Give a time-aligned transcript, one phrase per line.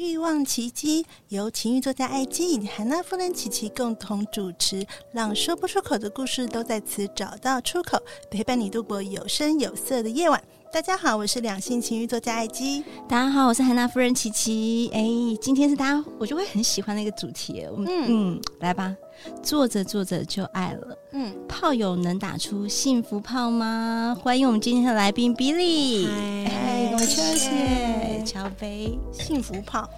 [0.00, 10.42] 欲望奇迹由情欲作家艾姬以及韩娜夫人琪琪共同主持，让说不出口的故事都在此找到出口，陪伴你度过有声有色的夜晚。
[10.72, 12.82] 大家好，我是两性情欲作家艾姬。
[13.06, 14.88] 大家好，我是韩娜夫人琪琪。
[14.94, 15.04] 哎，
[15.38, 17.62] 今天是大家我就会很喜欢的一个主题。
[17.70, 18.96] 我们嗯，嗯，来吧，
[19.42, 20.98] 做着做着就爱了。
[21.12, 24.16] 嗯，炮友能打出幸福炮吗？
[24.22, 26.06] 欢迎我们今天的来宾 Billy。
[26.48, 28.98] 嗨，我谢谢敲杯。
[29.12, 29.88] 幸福炮，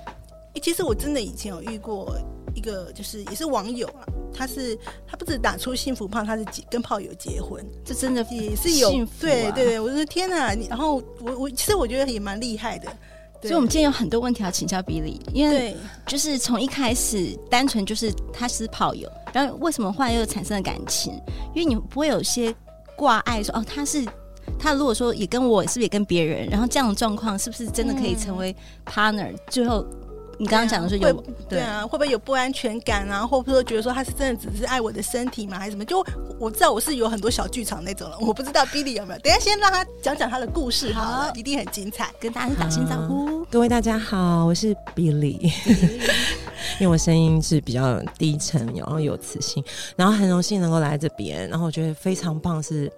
[0.55, 2.17] 哎，其实我真的以前有遇过
[2.55, 4.07] 一个，就是也是网友啊。
[4.35, 10.55] 他是他不止打出幸福炮，他是结跟炮友结婚，这真的也是有幸福、啊、对对对，我说天哪！
[10.71, 12.91] 然后我我其实我觉得也蛮厉害的，
[13.43, 15.77] 所以我们今天有很多问题要请教 Billy，因为
[16.07, 21.13] 就是从一开始单纯就是他是炮友，然后为什么后来又产生了感情？
[21.55, 22.55] 因为你不会有些
[22.97, 24.07] 挂碍说哦，他是
[24.59, 26.49] 他如果说也跟我，是不是也跟别人？
[26.49, 28.55] 然后这样的状况是不是真的可以成为
[28.87, 29.85] partner？、嗯、最后。
[30.43, 33.25] 你刚刚讲的是有对，对啊，会不会有不安全感啊？
[33.25, 35.57] 或者说觉得说他是真的只是爱我的身体吗？
[35.57, 35.85] 还是什么？
[35.85, 36.05] 就
[36.37, 39.21] 我知道我是有很多小剧场那种了，我不知道 Billy 有没有。
[39.21, 42.11] 等一下先让他讲讲他的故事好，好，一定很精彩。
[42.19, 45.49] 跟大家打声招呼，各位大家好，我是 Billy。
[46.81, 49.63] 因为我声音是比较低沉，然后有磁性，
[49.95, 52.91] 然后很荣幸能够来这边，然后我觉得非常棒，是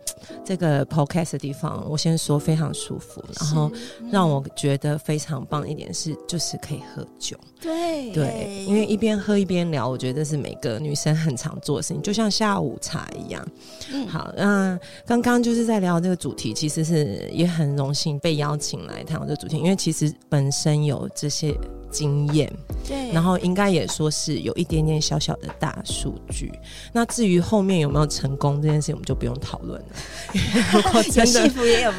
[0.44, 1.84] 这个 podcast 的地方。
[1.88, 3.70] 我先说非常舒服，然后
[4.10, 7.33] 让我觉得非常棒一点是，就是可以喝酒。
[7.60, 13.46] 对对，因为一边喝一边聊，我觉得这是每个女生很常做的事情，就像下午茶一样。
[13.92, 21.54] 嗯，好，那刚刚就是在聊这个主题，其实是也很荣幸被邀请来谈这个主题，因为其实本身有这些。
[21.94, 22.52] 经验，
[22.88, 26.50] 对，然后应该也说是有一点点小小的大数据。
[26.92, 29.86] 那至于后面有没有成功这件事情，我们就不用讨论了。
[30.74, 31.98] 如果真的幸福也有不，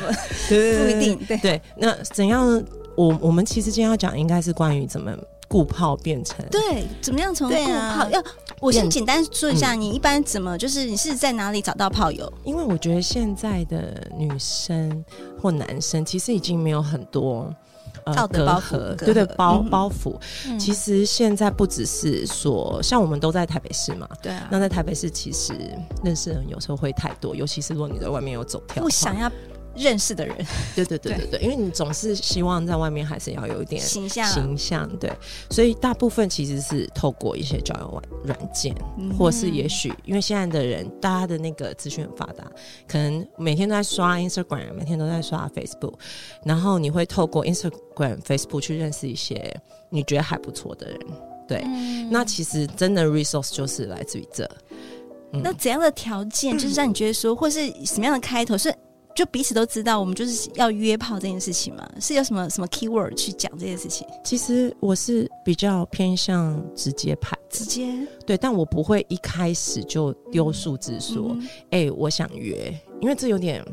[0.50, 1.18] 对不一定。
[1.25, 2.62] 对对，那怎样？
[2.95, 5.11] 我我们其实今天要讲，应该是关于怎么
[5.47, 8.23] 固泡变成对，怎么样从固泡、啊、要？
[8.59, 12.31] 我先简单说一下，你一般怎么就是你是在哪里找到炮友？
[12.44, 15.03] 因为我觉得现在的女生
[15.41, 17.53] 或男生其实已经没有很多。
[18.13, 20.16] 道德包袱，对对包包袱。
[20.59, 24.47] 其实现在不只是说，像我们都在台北市嘛，对啊。
[24.51, 25.53] 那在台北市，其实
[26.03, 29.31] 认识人有时候会太多，尤其是如果你在外面有走跳，不想要。
[29.75, 30.36] 认识的人，
[30.75, 34.25] 对对对对对，因为你总是希望在外面还是要有一点形象。
[34.31, 35.12] 形象，对，
[35.50, 42.44] 所以大部分其实是透过一些交友软软件，嗯、或是也许因为现在的人，大家的那个资讯很发达，
[42.88, 45.94] 可能每天都在刷 Instagram，每天都在刷 Facebook，
[46.44, 49.53] 然后你会透过 Instagram、Facebook 去认识一些
[49.90, 51.00] 你觉得还不错的人，
[51.47, 54.50] 对，嗯、那其实真的 resource 就是来自于这。
[55.34, 58.74] 嗯、那怎样的条件就是让你觉得说，或是什么样的开头是？
[59.16, 64.06] 就彼此都知道，我们就是要约炮这件事情嘛，是有什么什么 keyword 去讲这件事情？
[64.26, 67.96] 其实我是比较偏向直接派，直接？
[68.25, 71.50] 对，但我不会一开始就丢数字说，哎、嗯嗯
[71.86, 73.66] 欸，我想约，因为这有点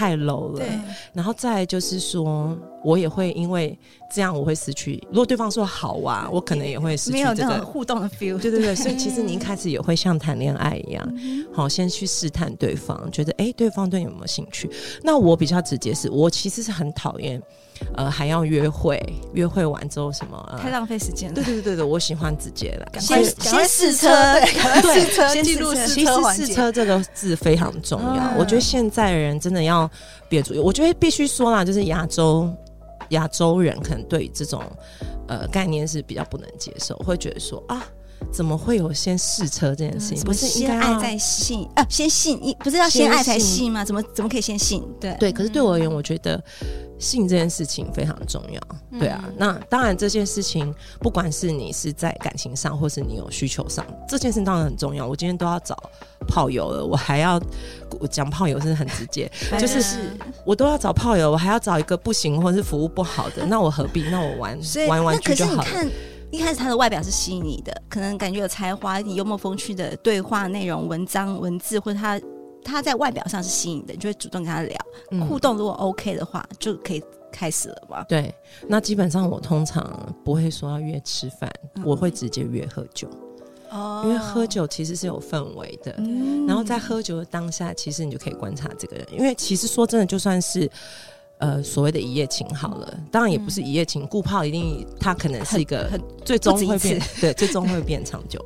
[0.00, 0.64] 太 low 了。
[1.12, 3.78] 然后再就是说，我也会因为
[4.10, 4.98] 这样，我会失去。
[5.10, 8.40] 如果对方说好啊，我可能也会失去这种互动的 feel。
[8.40, 11.06] 对对对，所以其实你一开始也会像谈恋爱一样，
[11.52, 14.70] 好，先去试探对方，觉得哎、欸，对方对你有没有兴趣？
[15.02, 17.42] 那我比较直接是，我其实是很讨厌，
[17.94, 19.00] 呃，还要约会，
[19.32, 21.34] 约会完之后什么，呃、太浪费时间了。
[21.34, 24.08] 对对对对，我喜欢直接来，先先试车，
[24.82, 26.46] 对，试车记录试车环节。
[26.46, 29.90] 试车这个字非常重要，嗯、我觉得现在的人真的要
[30.28, 30.58] 别注意。
[30.58, 32.48] 我觉得必须说啦，就是亚洲。
[33.08, 34.62] 亚洲人可能对这种
[35.26, 37.84] 呃概念是比较不能接受，会觉得说啊，
[38.32, 40.24] 怎么会有先试车这件事情？
[40.24, 41.84] 不是先爱再信啊？
[41.88, 43.84] 先信，不是要先爱才信吗？
[43.84, 44.82] 怎么怎么可以先信？
[45.00, 45.32] 对对。
[45.32, 46.42] 可是对我而言，我觉得
[46.98, 48.60] 信这件事情非常重要，
[48.98, 49.24] 对啊。
[49.26, 55.06] 嗯、那当然，这件事情不管是你是在感情上，或是你有需求上，这件事当然很重要。
[55.06, 55.76] 我今天都要找
[56.28, 57.40] 炮友了，我还要
[57.98, 60.10] 我讲炮友是很直接， 就是
[60.44, 64.02] 我都要找炮友，我还要找一个不行或是服务不好的，那我何必？
[64.10, 64.58] 那我玩
[64.88, 65.68] 玩玩具就好了。
[66.30, 72.20] 一开始他的外表是吸引你的，可能感觉有才华、一点幽默风趣的对话内容、文章、文字，或者他。
[72.62, 74.76] 他在外表上是吸引的，你就会主动跟他聊、
[75.12, 75.56] 嗯、互动。
[75.56, 78.04] 如果 OK 的话，就可以开始了吧？
[78.06, 78.32] 对，
[78.68, 83.08] 那基本上我通常不会说要约吃饭，嗯、我会直接约喝酒。
[83.70, 89.06] 哦，因为喝酒其实是有氛围的，嗯、然后在喝酒的当下，其实你就可以观察这个人。
[89.10, 90.70] 因为其实说真的，就算是。
[91.40, 95.90] 呃，所谓的一夜情好了，当然也不是一夜情，顾泡一定他可能是一个
[96.24, 98.38] 最终会变，对， 最终会变长久。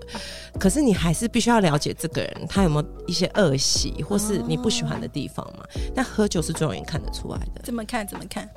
[0.61, 5.64] 可是你还是必须要了解这个人，他有没有一些恶习，或是你不喜欢的地方嘛？
[5.94, 7.62] 但喝酒是最容易看得出来的。
[7.64, 8.06] 怎么看？
[8.06, 8.49] 怎么看？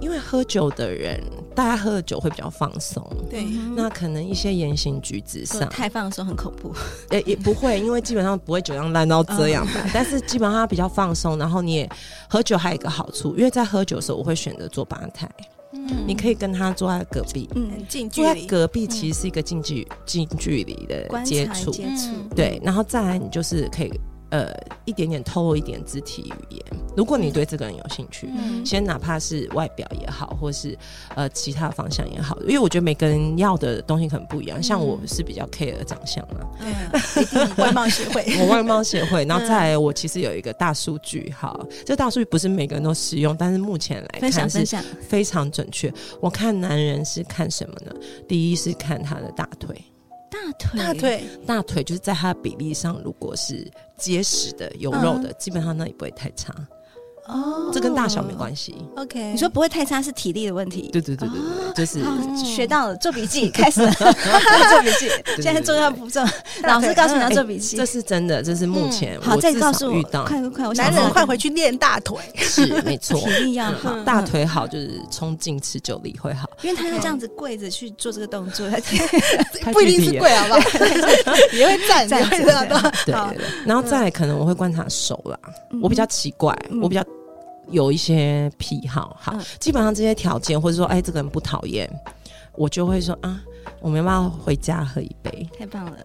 [0.00, 1.22] 因为喝酒的人，
[1.54, 3.44] 大家喝的酒会比较放松，对，
[3.76, 5.68] 那可能一些言行举止上。
[5.68, 6.74] 太放松很恐怖，
[7.10, 9.72] 也也不会，因为基本上不会酒量烂到这样吧。
[9.92, 11.90] 但是基本上他比较放松，然后你也
[12.28, 15.28] 喝酒还有一个好处，因为在喝酒的时候，我会选择坐吧台，
[15.72, 23.92] 嗯，你可以跟他坐在隔壁，嗯，近距离，坐在隔壁其实是一个近距近距离的接触，接触，对，然后再来你就是可以。
[24.30, 24.52] 呃，
[24.84, 26.64] 一点点透露一点肢体语言。
[26.96, 30.76] 如果你对这个人有兴趣，嗯、先哪怕是外表也好，或是
[31.14, 34.58] 呃其他方向也好，因为我觉得每个人要的东西可能不一样。
[34.58, 39.24] 嗯、像我是比较 care 长相嘛，嗯、外貌协会， 我外貌协会。
[39.24, 44.64] 然后再来，我其实有一个大数据，哈，这大数据不是每个人都适用，但是目前来看是
[45.00, 45.92] 非常准确。
[46.20, 47.92] 我看男人是看什么呢？
[48.28, 49.76] 第一是看他的大腿。
[50.30, 56.54] 大腿，大腿，大腿就是在它的比例上，如果是结实的、有肉的，嗯、基本上那也不会太差。
[57.30, 58.74] 哦，这跟大小没关系。
[58.96, 60.90] OK，你说不会太差是体力的问题。
[60.92, 61.38] 对对对对
[61.74, 62.00] 对，就是
[62.44, 65.08] 学到了，做笔记开始了，做笔记。
[65.40, 66.20] 现在重要步骤，
[66.64, 67.76] 老师告诉你要做笔记。
[67.76, 72.18] 这是真的，这是目前好，再告诉我遇到，快快快，男人快回去练大腿。
[72.36, 76.50] 是没错，体力要好，大腿好就是冲劲持久力会好。
[76.62, 78.68] 因为他要这样子跪着去做这个动作，
[79.62, 80.60] 他不一定是跪，好不好？
[81.54, 82.66] 也会站，也会这样。
[82.66, 82.76] 对
[83.06, 85.38] 对对，然后再可能我会观察手啦，
[85.80, 87.04] 我比较奇怪，我比较。
[87.70, 91.88] 有一些癖好，好，嗯、基本上这些条件，或者说，哎，这个人不讨厌，
[92.54, 93.40] 我就会说啊，
[93.80, 95.48] 我们要不要回家喝一杯？
[95.58, 95.96] 太棒了，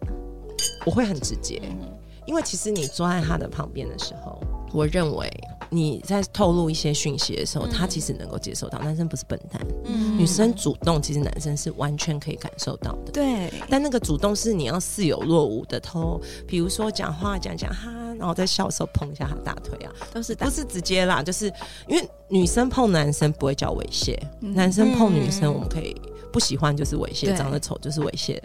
[0.85, 1.77] 我会很直接，嗯、
[2.25, 4.39] 因为其实你坐在他的旁边的时候，
[4.71, 5.31] 我认为
[5.69, 8.79] 你在透露一些讯息的时候，嗯、他其实能够接受到。
[8.79, 13.11] 男生不是笨蛋，嗯、女生主动，其实男生是完全可以感受到的。
[13.11, 17.91] 对，但那个主动是你要似有若无的偷，比如说讲话讲讲哈。
[18.17, 21.51] 然后在笑的时候碰一下他大腿啊，都是不是直接啦，就是
[21.85, 25.93] 因为女生碰男生不会叫猥亵，嗯、男生碰女生我们可以
[26.31, 28.43] 不喜欢就是猥亵，长得丑就是猥亵的。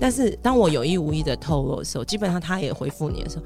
[0.00, 3.44] 但是当我有意无意的透露的时候，基本上他也回复你的时候，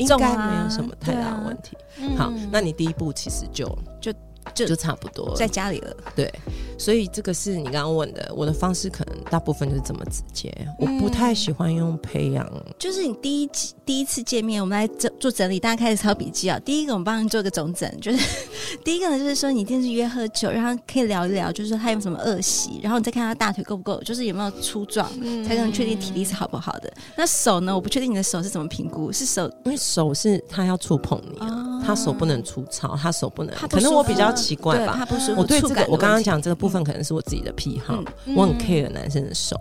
[0.00, 1.76] 应该没有什么太大的问题。
[2.16, 3.66] 啊、好，那你第一步其实就
[4.00, 4.12] 就。
[4.54, 6.32] 就就差不多在家里了，对，
[6.80, 12.50] 所以这个是你刚刚问的，我的方式可能大部分就是这么直接，我不太喜欢用培养。
[12.78, 13.50] 就是你第一
[13.84, 16.58] 第一次见面，我们来做做整理，大家开始抄笔记啊。
[16.60, 18.18] 第一个，我们帮你做个总整，就是
[18.82, 25.06] 第一个呢，就是说你一定是约喝酒，然后可以聊一聊，就是说他有什么恶习，然后你再看他大腿够不够，就是有没有粗壮，
[25.46, 26.90] 才能确定体力是好不好的。
[27.14, 34.30] 那手呢，我不确定你的手是怎么评估，是手，因为手是他要触碰你啊，他手不能粗糙，他手不能，可能我比较。
[34.40, 35.06] 奇怪吧？
[35.36, 38.02] 我对这个，我刚刚讲这个部分可能是我自己的癖好，
[38.36, 39.58] 我很 care 男生的手。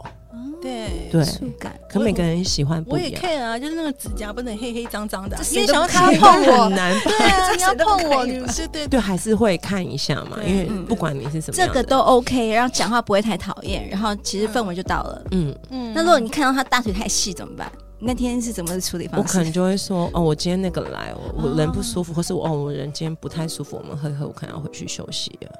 [0.61, 1.73] 对对，触感。
[1.89, 3.21] 可每个人喜欢不一样。
[3.23, 6.93] 我也 care 啊，就是那个指甲不能黑黑脏脏的，因为想要他碰我，很难。
[6.99, 15.21] 对啊， 你要碰我，你是对对，还是会看一下嘛，因为不管你是什么，这个都 OK，然后讲话不会太讨厌，然后其实氛围就到了。
[15.31, 15.93] 嗯嗯。
[15.95, 17.71] 那如果你看到他大腿太细怎么办？
[18.01, 19.21] 那天是怎么处理方式？
[19.21, 25.51] 我可能就会说，哦，我今天那个来，我人不舒服，或是我哦，我人今天不太舒服，我们喝一喝，我可能要回去休息了，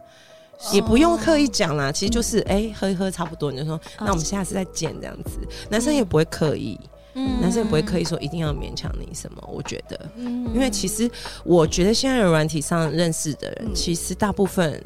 [0.73, 5.39] 也不用刻意讲啦，其实就是哎，喝一喝差不多，你就说，那我们下次再见这样子。
[5.69, 6.79] 男生也不会刻意，
[7.41, 9.43] 男生也不会刻意说一定要勉强你什么。
[9.51, 11.09] 我觉得，嗯因为其实
[11.43, 14.81] 我觉得现在的软体上认识的人，其实大部分。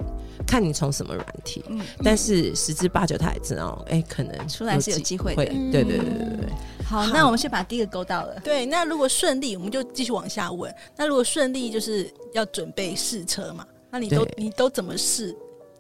[0.46, 5.46] 看你从什么软体，嗯、但是十之八九他也知道，哎、欸，可能出来是有机会的。
[5.46, 6.50] 对对对对对。
[6.84, 8.38] 好，好，那我们先把第一个勾到了。
[8.44, 10.74] 对，那如果顺利，我们就继续往下问。
[10.98, 13.66] 那如果顺利，就是要准备试车嘛？
[13.90, 15.34] 那你都你都怎么试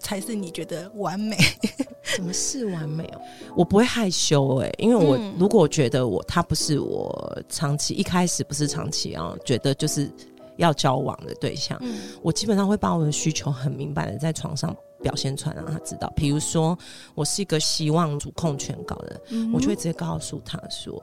[0.03, 1.35] 才是你觉得完美？
[2.15, 3.21] 怎么是完美哦？
[3.55, 10.11] 我不会害羞哎、欸，因为我如果觉得我他不是我长期一开始不是长期啊，觉得就是。
[10.57, 16.07] 要交往的对象，嗯、我基本上会把我的需求很明白的在床上表现出来，让他知道。
[16.15, 16.77] 比如说，
[17.15, 21.01] 我是一个希望主控权高的，嗯、我就会直接告诉他说。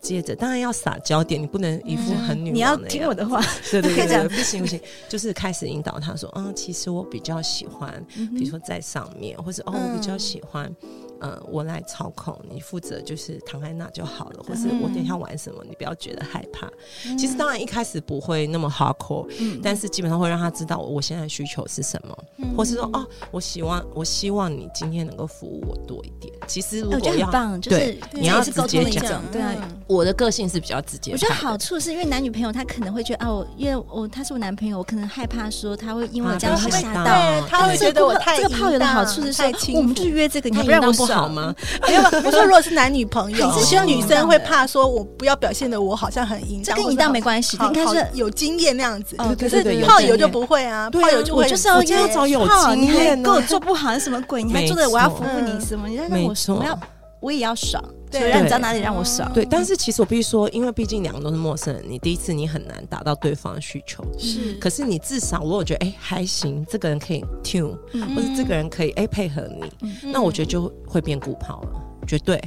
[0.00, 2.54] 接着，当然要撒娇点，你不能一副很女、嗯。
[2.54, 3.40] 你要听我的话，
[3.70, 8.04] 对对对，对， 不行不行，就是开始引导他说，嗯，其实我比较喜欢，
[8.34, 10.74] 比如说在上面，或者哦，我比较喜欢。
[11.20, 16.68] 嗯，我来操控，你负责就是躺在那就好了，或是我等一下玩什么，你不要觉得害怕。
[17.16, 19.26] 其实当然一开始不会那么 hardcore，
[19.62, 22.16] 但是基本上会让他知道我现在需求是什么，
[22.56, 26.32] 或是说哦，我希望我希望你今天能够服务我多一点。
[26.46, 31.12] 其实如果要棒，就是你要直接讲，对啊，我的个性是比较直接。
[31.12, 41.54] 我觉得好处是因为男女朋友他可能会觉得哦，因为我他是我男朋友，我可能害怕说他会因为我这样会吓到，他会觉得我太这个炮友的好处是说，我们就约这个，你不让我不好吗？
[41.86, 49.16] 没有，我说如果是男女朋友，只希望女生会怕说，我不要表现的我好像很淫荡，这跟淫荡没关系，应该是有经验那样子。
[49.38, 54.42] 可是泡友就不会啊，泡友就会就是要找有经验，你给我做不好是什么鬼？
[54.42, 55.88] 你还做的我要服务你什么？
[55.88, 56.78] 你让我我要
[57.20, 59.30] 我也要爽，对，让你知道哪里让我爽。
[59.32, 64.04] 对，但是其实我必须说，因为毕竟两个都是陌生人，你第一次你很难达到对方的需求。
[64.18, 67.76] 是，可是你至少如果觉得哎还行，这个人可以 tune，
[68.14, 72.40] 或者这个人可以哎配合你，那我觉得就会变固炮了，绝对。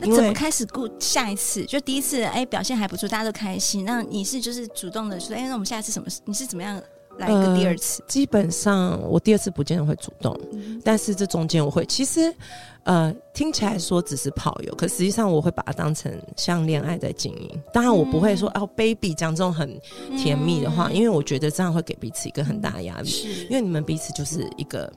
[0.00, 1.64] 那怎么开始顾下一次？
[1.64, 3.84] 就第一次，哎，表现还不错，大家都开心。
[3.84, 6.08] 那你是就是主动的说，哎，那我们下一次什么？
[6.24, 6.80] 你是怎么样
[7.18, 8.02] 来一个第二次？
[8.08, 10.38] 基本上我第二次不见得会主动，
[10.84, 11.84] 但是这中间我会。
[11.86, 12.32] 其实，
[12.84, 17.62] 呃，听起来说只是炮友，可实际上我会把它当成像恋爱在经营。
[17.72, 19.78] 当然，我不会说哦，baby 讲这种很
[20.16, 23.08] 甜蜜的话，因为我觉得这样会给彼此一个很大的压力。
[23.08, 24.90] 是，因为你们彼此就是一个。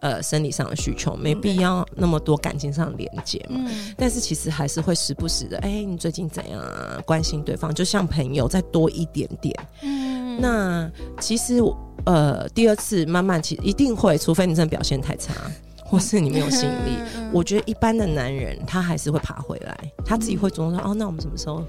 [0.00, 3.56] 呃，生理上的需求没必要那么多感情上的连接嘛。
[3.66, 7.00] 嗯、但是其实还是会时不时的，哎、欸，你最近怎样啊？
[7.06, 9.56] 关心对方，就像朋友再多一点点。
[9.80, 10.90] 嗯，那
[11.20, 11.60] 其实
[12.04, 15.34] 呃，第二次慢慢其实一定会，除非你真的表现太差，
[15.84, 16.98] 或是你没有吸引力。
[17.16, 21.64] 嗯、我觉得一般的男人他还是会爬回来，他自己会主动说，哦，那我们什么时候？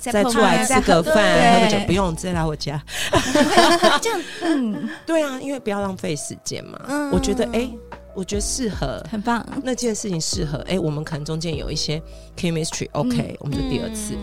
[0.00, 2.80] 再出来吃个饭，喝个酒，不用直接来我家。
[4.00, 6.80] 这样，嗯， 对啊，因为不要浪费时间嘛。
[6.86, 7.68] 嗯，我觉得，哎，
[8.14, 9.44] 我觉得适合，很棒。
[9.64, 12.00] 那件事情适合，哎，我们可能中间有一些
[12.36, 14.14] chemistry，OK，我们就第二次。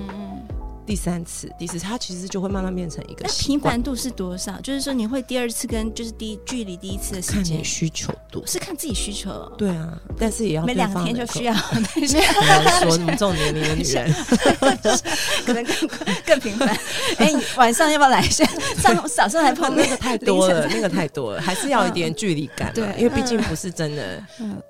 [0.87, 3.25] 第三次、第四次，它其实就会慢慢变成一个。
[3.25, 4.57] 那频繁度是多少？
[4.61, 9.29] 就是说，你会第二次跟就是第一距离第一次的时间，需求度是看自己需求。
[9.57, 11.53] 对啊，但是也要每两天就需要。
[11.83, 14.09] 没说你们这种年龄的女人，
[15.45, 15.89] 可能更
[16.25, 16.69] 更频繁。
[17.19, 18.45] 哎，晚上要不要来一下？
[18.81, 22.71] 上早上还碰那个太多了，那个太多了，还是要一点距离感。
[22.73, 24.23] 对，因为毕竟不是真的。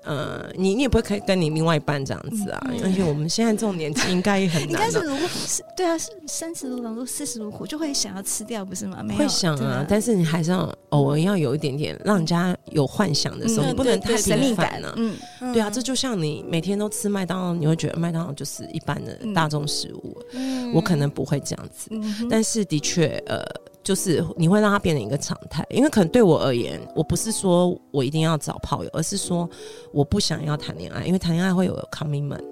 [0.04, 2.60] 嗯，你你也不会可以跟你另外一半这样子啊。
[2.82, 4.72] 而且我们现在这种年纪，应该也很难。
[4.72, 5.96] 应该是如果是对啊。
[6.26, 9.02] 三十如狼，四十如虎，就会想要吃掉，不是吗？
[9.02, 14.94] 没有会想啊，但是你还是要偶尔要有一点点让人家有幻想的时候，你不能太神秘感了。
[14.96, 15.16] 嗯，
[15.52, 20.16] 对啊，这就像你每天都吃麦当劳，你会觉得麦当劳就是一般的大众食物。
[20.32, 21.90] 嗯，我可能不会这样子，
[22.28, 23.42] 但是的确，呃，
[23.88, 29.48] 就是你会让它变成一个常态，因为可能对我而言，我不是说我一定要找炮友，而是说
[29.94, 32.44] 我不想要谈恋爱，因为谈恋爱会有 commitment。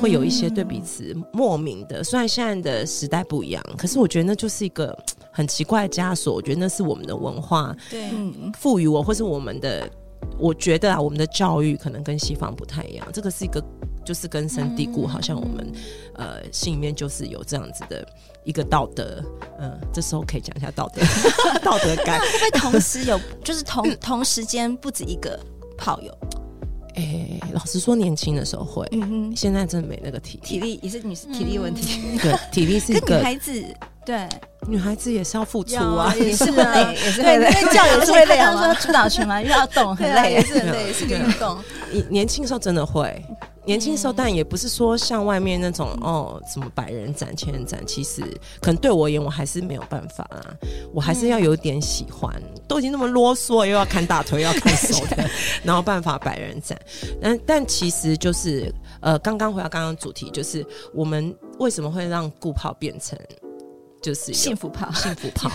[0.00, 4.96] 会有一些对彼此莫名的，虽然现在的时代不一样，可是我觉得那就是一个
[5.32, 6.32] 很奇怪的枷锁。
[6.32, 8.08] 我觉得那是我们的文化，对，
[8.56, 9.90] 赋予我，或是我们的，
[10.38, 13.04] 我觉得啊，我们的教育可能跟西方不太一样。
[13.12, 13.60] 这个是一个
[14.04, 15.72] 就是根深蒂固，好像我们
[16.14, 18.06] 呃心里面就是有这样子的
[18.44, 19.22] 一个道德。
[19.60, 21.00] 嗯，这时候可以讲一下道德
[21.62, 22.18] 道德感。
[22.20, 25.38] 会不会同时有，就是同 同时间不止一个
[25.78, 26.12] 炮友？
[26.96, 33.64] 哎、欸，老实说，年轻的时候会，嗯哼，现在真的没那个体力，体力也是女体力问题，嗯、对，体力是一个 女孩子，
[34.06, 34.28] 对，
[34.68, 38.36] 女孩子也是要付出啊，也是会累，也是会累，叫也是会累。
[38.36, 41.58] 刚刚说主导权嘛，又要动，很累，也是很累，是个运动。
[41.90, 43.20] 你年轻的时候真的会。
[43.66, 48.22] 年轻时候，但也不是说像外面那种哦，什么百人斩、千人斩，其实
[48.60, 50.54] 可能对我而言，我还是没有办法啊。
[50.92, 52.30] 我还是要有点喜欢，
[52.68, 55.28] 都已经那么啰嗦，又要看大腿，又要看手的，
[55.62, 56.78] 然后办法百人斩。
[57.20, 63.18] 但但其实就是呃，刚刚回到刚刚主题，就是我们为什么会让顾炮变成
[64.02, 64.92] 就是幸福炮？
[64.92, 65.50] 幸福炮，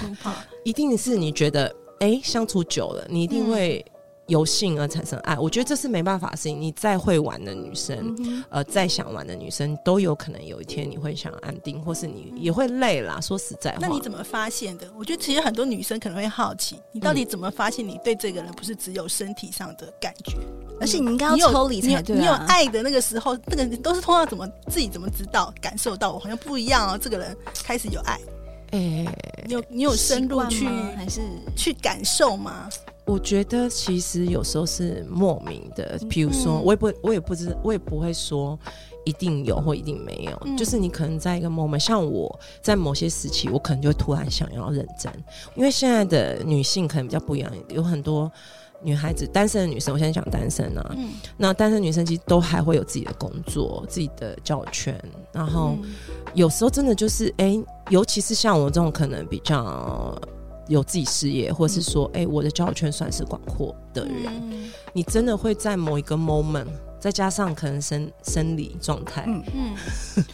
[0.63, 1.67] 一定是你觉得
[1.99, 3.85] 哎、欸，相处久了，你一定会。
[4.29, 6.59] 由性而产生爱，我觉得这是没办法的事情。
[6.59, 13.19] 你再会玩的女生，嗯、呃，再想玩的女生，都有可能有一天你会想安定，或是你也会累啦。
[13.19, 14.87] 说实在话，那你怎么发现的？
[14.97, 26.11] 我觉得其实很多女生可能会好奇，你到底怎么发现你对这个人不是只有身体上的感觉，嗯、而是你应该要抽离才对、啊、你，你有爱的那个时候，那个都是通常怎么自己怎么知道感受到？
[26.11, 28.19] 我好像不一样哦，这个人开始有爱。
[28.71, 29.17] 哎、欸，
[29.47, 31.21] 有你有深入去还是
[31.55, 32.69] 去感受吗？
[33.09, 38.57] 我觉得其实有时候是莫名的，比如说，我也不，我也不知，我也不会说
[39.03, 45.11] 一定有或一定没有，嗯、就是你可能在一个 moment，像我在某些时期，我可能就突然想要认真，
[45.55, 48.31] 因为现在的女性可能比较不一样，有很多
[48.83, 54.95] 女孩子单身的女生，我现在讲单身啊，嗯、那单身女生其实都还会有自己的工作、自己的交友圈，
[55.31, 55.75] 然后
[56.35, 60.15] 有时候真的就是，哎、欸，尤其是像我这种可能比较。
[60.69, 66.67] 有自己事业，或是说，哎、我的交友圈算是广阔的人，嗯、你真的会在某一个 moment，
[66.99, 69.43] 再加上可能生生理状态，嗯。
[69.53, 69.75] 嗯，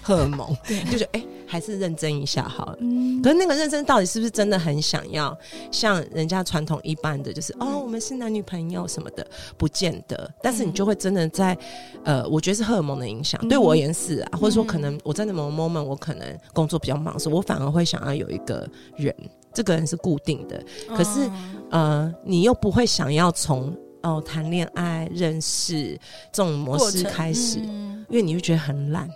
[0.04, 2.77] 荷尔蒙， 对，就觉得哎、欸，还是认真一下好了。
[2.82, 5.36] 嗯，可是那个认真到底是不是真的很想要
[5.72, 9.25] 像人家传统一般的，就是、嗯、哦，我们是男女朋友什么的，
[9.58, 10.30] 不见得。
[10.42, 11.58] 但是你就会真的在，
[12.04, 19.15] 呃，我觉得是荷尔蒙的影响，嗯、对我而言是啊，或者说可能我在那某个 moment，我可能工作比较忙所以，我反而会想要有一个人。
[19.55, 25.97] 这个人是固定的，可是、哦、呃，你又不会想要从哦谈恋爱认识
[26.31, 29.09] 这种模式开始，嗯、因为你会觉得很懒。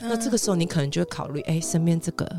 [0.00, 2.30] 嗯、那这个时候你可能就会考虑，哎，身边这个。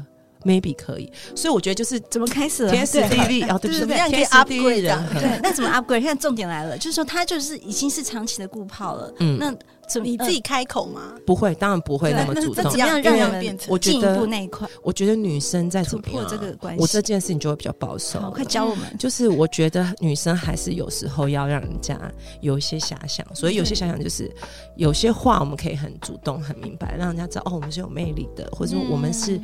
[0.43, 2.71] Maybe 可以，所以我觉得就是怎么开始了？
[2.71, 3.79] 天时地利啊，对不对？
[3.79, 5.09] 怎么样可以 upgrade 的？
[5.13, 6.01] 对， 那怎么 upgrade？
[6.01, 9.13] 现在重点来了，就是说他就是已经是长期的固炮了。
[9.19, 9.53] 嗯，那
[9.87, 11.15] 怎么你自己开口吗？
[11.25, 12.63] 不会，当然不会那么主动。
[12.63, 14.67] 怎么样让人变成进一步那一块？
[14.83, 18.31] 我觉得女生在突破这个关系，我这件事情就会比较保守。
[18.31, 18.95] 快教我们！
[18.99, 21.99] 就是我觉得女生还是有时候要让人家
[22.41, 24.31] 有一些遐想，所以有些遐想就是
[24.75, 29.37] 有些话我们可以很主动、很明白，让人家知道哦，我们是有魅力的，或者说我们是。
[29.37, 29.43] 嗯，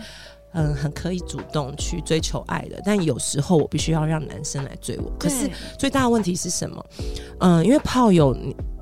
[0.74, 5.12] 很可以主动去追求爱的，但有时候我必须要让男生来追我。
[5.20, 6.86] 可是最大的问题是什么？
[7.40, 8.36] 嗯，因为炮友，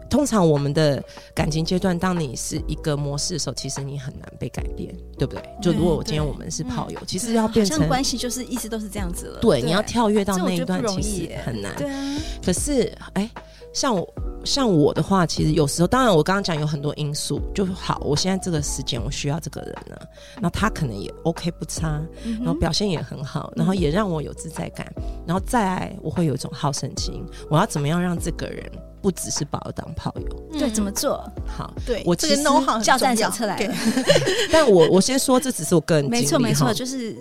[0.10, 5.43] 通常我们的感情阶段，当你是一个模式的时候，其实你很难被改变，对不对？
[5.62, 9.39] 就如果我今天我们是炮友，其实要变成关系，就是一直都是这样子了。
[9.39, 11.75] 对，你要跳跃到那一段，其实很难。
[11.75, 12.17] 对啊。
[12.45, 13.29] 可是，哎。
[13.74, 14.07] 像我
[14.45, 18.00] 像我的话，其实有时候，当然我刚刚讲有很多因素，就好。
[18.05, 20.07] 我现在这个时间，我需要这个人了，
[20.39, 24.93] 那他可能也 OK 不差，嗯、然后表现也很好，然后也让我有自在感，
[25.25, 27.25] 然后再来我会有一种好胜心。
[27.49, 28.63] 我要怎么样让这个人
[29.03, 30.43] 不只是把我当炮友？
[30.53, 31.23] 嗯、对，怎么做？
[31.45, 33.75] 好，对我这个 know how 教战小车来了。
[34.51, 37.15] 但我我先说，这只是我个人经历，没错没错，就是。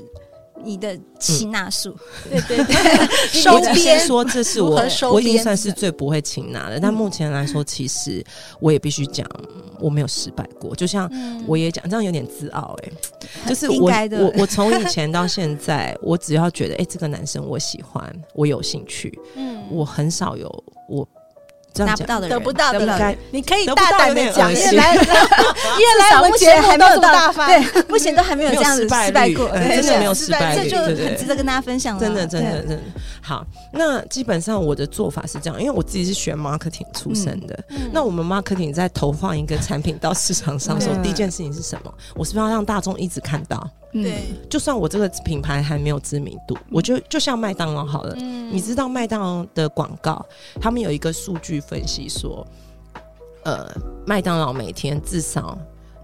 [0.64, 1.92] 你的擒拿术，
[2.30, 3.06] 对对对，
[3.42, 6.78] 收编说这是我，我已经算是最不会擒拿的。
[6.78, 8.24] 但目前来说，其实
[8.60, 9.28] 我也必须讲，
[9.80, 10.72] 我没有失败过。
[10.76, 11.10] 就像
[11.48, 12.92] 我也讲，这样有点自傲哎，
[13.48, 20.48] 就是我我我从以前到现在，我只要觉得哎，这个男生我喜欢，我有兴趣，嗯，我很少有
[20.88, 21.08] 我。
[21.74, 32.00] 拿不到的人，得不到的人，你可以大胆的讲，因为来，因为来我们节目还没有大发，对， 目前都还没有这样子失败过，真的没有失败，这就很值得跟大家分享了。
[32.00, 32.78] 真的，真的，真的
[33.20, 33.46] 好。
[33.72, 37.58] 那基本上我的做法是这样，因为我自己是学 marketing 出身的。
[37.90, 41.94] 那我们 marketing 在投放一个产品到市场上的时候，第一件事情是什么？
[42.14, 43.66] 我是不是要让大众一直看到？
[43.92, 48.14] 对，就算我这个品牌还没有知名度，我就就像麦当劳好了。
[48.16, 50.24] 你知道麦当劳的广告，
[50.58, 52.46] 他们有一个数据分析说，
[53.44, 53.70] 呃，
[54.06, 55.58] 麦当劳每天至少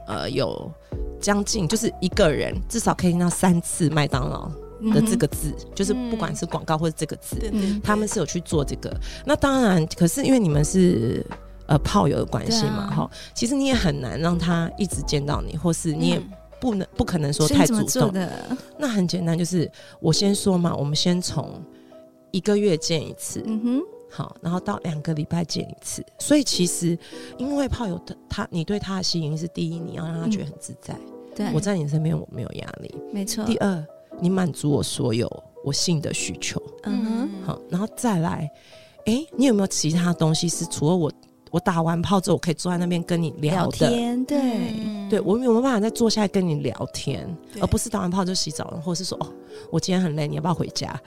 [0.06, 0.70] 呃有
[1.18, 4.50] 将近就是一个人至少可以听到三次麦当劳
[4.92, 7.36] 的这个字，就是不管是广告或者这个字，
[7.82, 8.94] 他们是有去做这个。
[9.24, 11.24] 那当然，可是因为你们是
[11.66, 16.22] 呃炮友的关系嘛，哈，其实你也很难让他一直见到你，或是你也。
[16.60, 18.30] 不能不可能说太主动的，
[18.78, 21.62] 那很简单，就是我先说嘛，我们先从
[22.30, 26.04] 一个月见一次，嗯哼，好，然后到两个礼拜见一次。
[26.18, 26.98] 所以其实
[27.36, 30.94] 因为炮友的他，你对他的吸引是第一，你要让他觉得很自在。
[30.94, 33.44] 嗯、对，我在你身边我没有压力，没错。
[33.44, 33.86] 第二，
[34.20, 35.30] 你满足我所有
[35.64, 38.50] 我性的需求，嗯哼，好，然后再来，
[39.06, 41.12] 哎、欸，你有没有其他东西是除了我？
[41.50, 47.28] 我打完炮之后，我可以坐在那边跟你聊，聊天，对，嗯、对，我有没有办法再坐下来跟你聊天，
[47.60, 49.26] 而不是打完炮就洗澡了，或者是说，哦，
[49.70, 50.98] 我今天很累，你要不要回家？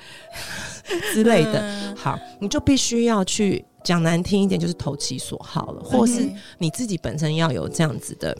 [1.13, 1.59] 之类的？
[1.59, 8.35] 嗯、好，你就必须要去讲难听一点，就是投其所好了，或是你自己本身要有这样子的。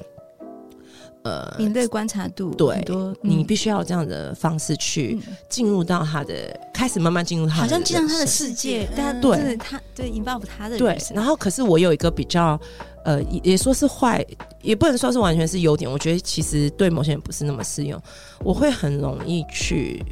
[1.23, 2.83] 呃，敏锐观察度，对，
[3.21, 10.97] 你必须要有这样的方式去进入到他的，开始慢慢进入他的，好像进入他的世界，但对他对引爆他的对。
[11.13, 12.59] 然后，可是我有一个比较，
[13.05, 14.25] 呃，也说是坏，
[14.63, 15.89] 也不能说是完全是优点。
[15.89, 18.01] 我觉得其实对某些人不是那么适用。
[18.39, 20.03] 我会很容易去，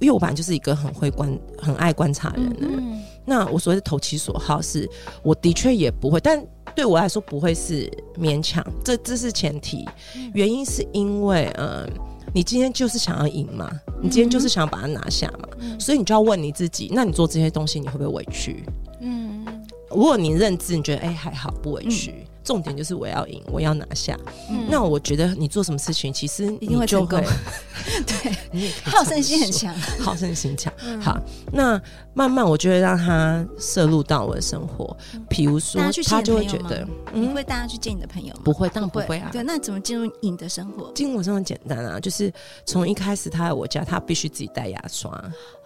[0.00, 3.02] 因为我本来就是一个很会观、很爱观察人的人。
[3.24, 4.86] 那我所谓的投其所好，是
[5.22, 6.44] 我的确也不会，但。
[6.74, 9.88] 对我来说不会是勉强，这这是前提。
[10.34, 11.90] 原因是因为，嗯、呃，
[12.32, 18.64] 你今天就是想要赢嘛，你今天就是想要把它拿下嘛，嗯、所以你就要问你自己，那你做这些东西，你会不会委屈？
[19.00, 19.44] 嗯，
[19.90, 22.12] 如果你认知，你觉得哎、欸、还好，不委屈。
[22.18, 24.18] 嗯重点就是我要赢，我要拿下。
[24.48, 27.22] 嗯、那我觉得你做什么事情，其实一定会，会
[28.06, 30.72] 对，你也可以好胜心很强，好胜心强。
[30.82, 31.20] 嗯、好，
[31.52, 31.78] 那
[32.14, 34.96] 慢慢我就会让他摄入到我的生活。
[35.28, 38.40] 比如说，他就会觉得，嗯、你会带他去见你的朋友吗？
[38.42, 39.28] 不会，当然不会啊。
[39.30, 40.90] 对，那怎么进入你的生活？
[40.94, 42.32] 进入我生活很简单啊，就是
[42.64, 45.12] 从一开始他在我家，他必须自己带牙刷。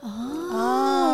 [0.00, 0.08] 哦，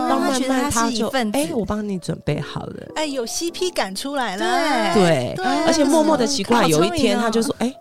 [0.08, 2.86] 让他觉得他就哎、欸，我帮你准备好了。
[2.96, 4.94] 哎、欸，有 CP 感出来了。
[4.94, 5.34] 对。
[5.36, 7.76] 对而且默默的奇怪，有一天他就说：“哎、欸，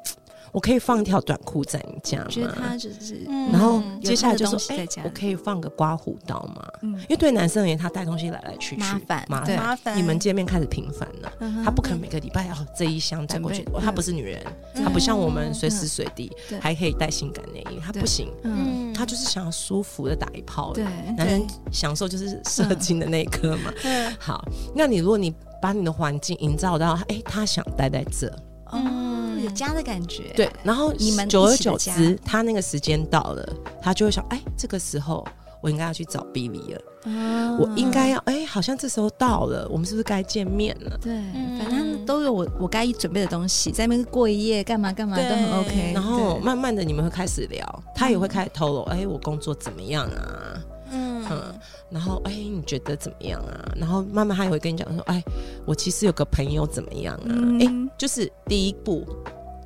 [0.51, 9.97] 我可以放一条短裤在你家吗？”觉得他就是，然后接下来就说：“哎、欸，我可以放个刮胡刀吗？”嗯，因为对男生而言，他带东西来来去去麻烦，麻烦，麻烦。
[9.97, 11.31] 你们见面开始频繁了，
[11.63, 13.65] 他不可能每个礼拜要这一箱带过去。
[13.81, 14.41] 他不是女人，
[14.73, 16.31] 他不像我们随时随地
[16.61, 18.31] 还可以带性感内衣，他不行。
[18.43, 20.73] 嗯，他就是想要舒服的打一炮。
[20.73, 20.83] 对，
[21.17, 23.73] 男人享受就是射精的那一刻嘛。
[24.19, 24.43] 好，
[24.75, 25.33] 那你如果你。
[25.59, 28.31] 把你的环境营造到，哎、欸，他想待在这，
[28.73, 30.31] 嗯，有家的感觉。
[30.35, 33.47] 对，然后你们久而久之，他那个时间到了，
[33.81, 35.25] 他就会想，哎、欸，这个时候
[35.61, 40.97] 我应该要去找 Billy 了，哦、我应该要，哎、欸，好像这时候到了，我们是不是该见面了？
[41.01, 41.13] 对，
[41.57, 45.91] 反正都有我我该准备的东西，在那边过一夜，干嘛干嘛都很 OK。
[45.93, 50.36] 然后慢慢的你们会开始聊，他也会开始透露，哎、欸，我工作怎么样啊？
[51.89, 53.71] 然后，哎，你觉得怎么样啊？
[53.75, 55.23] 然后慢慢他也会跟你讲说，哎，
[55.65, 57.31] 我其实有个朋友怎么样啊？
[57.59, 59.07] 哎、嗯，就是第一步，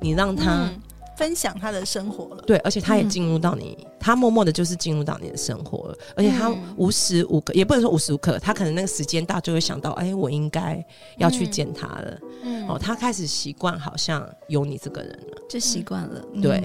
[0.00, 0.80] 你让他、嗯、
[1.22, 2.42] 分享他的生活了。
[2.42, 5.96] 对，而且他也进入到你，嗯、他默默的就是进入到你的生活了。
[6.16, 10.84] 而且他无时无刻，嗯、也不能说无时无刻，他可能那个时间到就会想到，哎，我应该
[11.18, 12.18] 要去见他了。
[12.42, 15.38] 嗯、哦，他开始习惯，好像有你这个人了。
[15.48, 16.60] 就习惯了，嗯、对。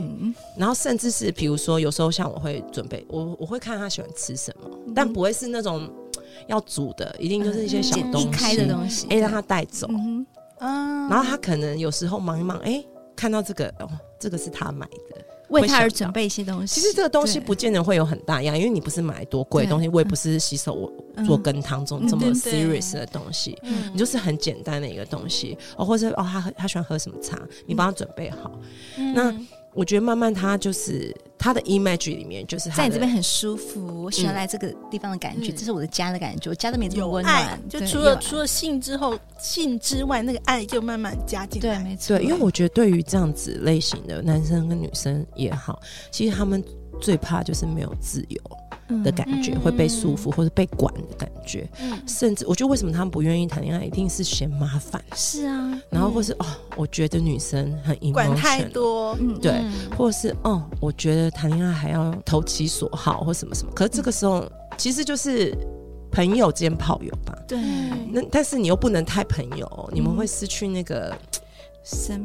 [0.58, 5.88] 然后甚至是比如说，有时候像我会准备，我我会看他喜欢吃什么，嗯、但不会是那种
[6.48, 9.88] 要煮的，一定就是一些小东西，开的东西，哎，让他带走。
[10.60, 12.84] 嗯，然后他可能有时候忙一忙，哎，
[13.18, 15.26] 看到这个哦，这个是他买的。
[15.50, 20.92] 为他而准备一些东西，其实这个东西不见得会有很大样，因为你不是买多贵的东西，我也不是洗手
[21.26, 23.58] 做羹汤这种这么 serious 的东西，
[23.94, 28.52] 你就是很简单的一个东西哦，或者哦，他他喜欢喝什么茶，你帮他准备好，
[29.16, 29.34] 那。
[29.78, 37.62] 我觉得慢慢他就是他的 image 里面，就是在你这边很舒服，我喜欢来这个地方的感觉，这是我的家的感觉，我家都没这么温暖。
[37.70, 41.78] 就除了除了性之后，性之外，那个爱就慢慢加进来。
[41.78, 42.18] 对，没错。
[42.18, 46.64] 对，因为我觉得对于这样子类型的男生跟女生也好，其实他们
[47.00, 48.42] 最怕就是没有自由。
[49.04, 51.68] 的感觉会被束缚或者被管的感觉，
[52.08, 55.02] 甚至我觉得为什么他们不愿意谈恋爱，一定是嫌麻烦。
[55.16, 56.46] 是啊，然后或是哦，
[56.76, 59.62] 我觉得女生很管太多，对，
[59.98, 63.72] 或是哦，我觉得谈恋爱还要投其所好或什么什么。
[63.74, 65.54] 可是这个时候其实就是
[66.12, 67.38] 朋友兼炮友吧。
[67.48, 67.58] 对，
[68.12, 71.16] 那但是你又不能太朋友，你们会失去那个。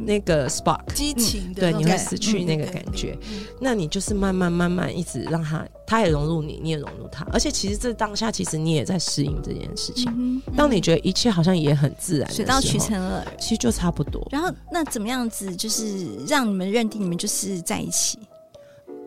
[0.05, 3.17] 那个 spark 激情的，对，你会失去那个感觉。
[3.61, 7.25] 那你就是慢慢慢慢一直让他，他也融入你，你也融入他。
[7.33, 10.43] 而且其实这当下，其实你也在适应这件事情。
[10.57, 14.27] 当你觉得一切好像也很自然，水到渠成了，其实就差不多。
[14.31, 18.19] 然后那怎么样子，就是让你们认定你们就是在一起？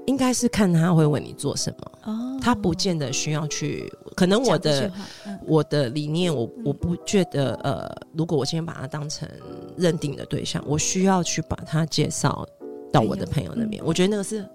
[0.08, 3.92] 应该是看他会为你做什么哦，他不见得需要去。
[4.16, 4.92] 可能我的
[5.46, 9.28] 我的理念，我我不觉得呃，如果我今天把他当成
[9.76, 12.48] 认定的对象，我需要去把他介绍
[12.92, 13.84] 到我的朋友那边。
[13.86, 14.48] 我觉得那个是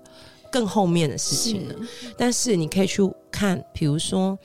[0.50, 1.74] 更后面的事情了。
[2.16, 4.38] 但是你可以去看，比如说，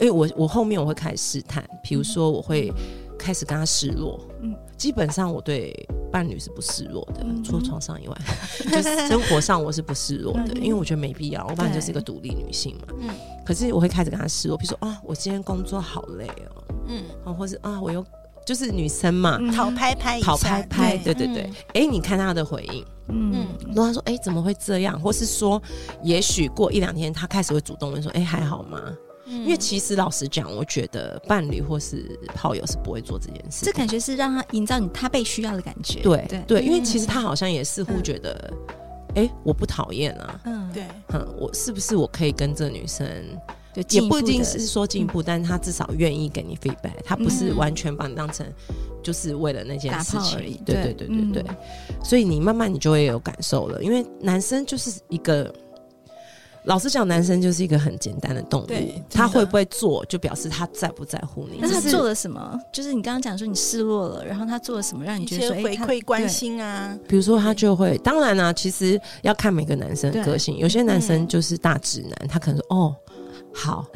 [0.00, 2.72] 因为我我后面我会开始试探，比如说我会
[3.18, 4.20] 开始跟他示弱。
[4.40, 4.54] 嗯。
[4.76, 5.72] 基本上我对
[6.14, 8.16] 伴侣是不示弱的，除了床上以外，
[8.70, 11.44] 就是生活上我是不示弱的，因为我觉得没必要。
[11.44, 13.10] 我本来就是一个独立女性嘛，嗯。
[13.44, 18.06] 可是我会开始跟他示弱，比如说啊，我今天工作好累哦，嗯，啊，或是啊，我又
[18.46, 21.50] 就是女生嘛，讨拍拍，讨拍拍，对对对。
[21.72, 25.60] 哎，你看他的回应，嗯，如果他说哎怎么会这样，或是说
[26.04, 28.78] 也许过一两天他开始会主动问说哎还好吗？
[29.26, 33.64] 因为其实老实讲，我觉得伴侣或是炮友是不会做这件事。
[33.64, 36.00] 这感觉是让他营造你他被需要的感觉。
[36.02, 38.52] 对对对，因为其实他好像也似乎觉得，
[39.14, 40.40] 哎，我不讨厌啊。
[40.44, 40.84] 嗯，对。
[41.14, 43.06] 嗯，我是不是我可以跟这女生，
[43.88, 48.46] 也不一定是说进步，但是他至少愿意给你 feedback，他不是完全把你当成
[49.02, 50.60] 就是为了那件事情而已。
[50.66, 51.44] 对对对对对。
[52.02, 55.50] 所以你慢慢你就会有感受了，因为男生就是一个。
[56.64, 58.66] 老实讲，男生就是一个很简单的动物，
[59.10, 61.58] 他会不会做，就表示他在不在乎你。
[61.60, 62.58] 那他做了什么？
[62.72, 66.98] 就是你刚刚讲说你失落了，然后他做了什么让你觉得说回馈关心啊？
[67.06, 72.96] 比如说他就会，当然啦、啊，其实要看每个男生的个性，有些男生就是大直男，他可能说哦。
[73.56, 73.86] 好，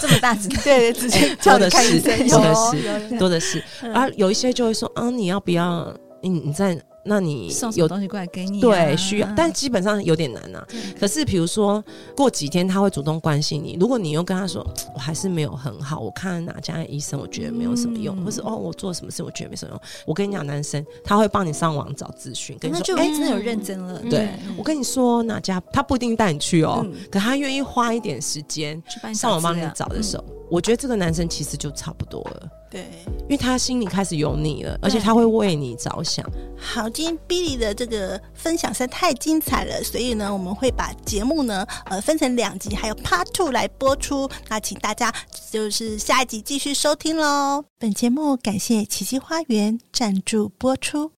[0.00, 3.62] 这么大只， 对，直接 多的是，多的是，多的是。
[3.92, 5.94] 而有一些就会说，啊，你要不要？
[6.22, 6.80] 你你在。
[7.06, 10.66] 那你有东西过来给你，对，需要，但基本上有点难呐。
[10.98, 11.82] 可是比如说
[12.16, 24.00] 过几天他会主动关心你，如果你又跟他说 我还是没有很好，我看哪家医生我觉得没有什么用，或是哦我做什么事我觉得没什么用，我跟你讲，男生他会帮你上网找资讯，跟你说哎真的有认真了。
[24.10, 28.82] 对，我跟你说哪家他不一定带你去哦，可他愿意花一点时间
[29.14, 32.48] 上网帮你找的时候，我觉得这个男生其实就差不多了。
[32.76, 32.84] 对，
[33.20, 36.30] 因为他心里开始有你了，而且他会为你着想。
[36.58, 44.28] 好，今天 Billy 的这个分享实在太精彩了，所以呢，我们会把节目呢呃分成两集，还有 Part Two 来播出。
[44.48, 45.10] 那请大家
[45.50, 47.64] 就是下一集继续收听喽。
[47.78, 51.12] 本节目感谢奇迹花园赞助播出。